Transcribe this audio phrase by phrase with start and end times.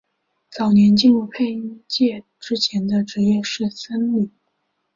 [0.49, 4.31] 早年进入配音业界之前的职业是僧侣。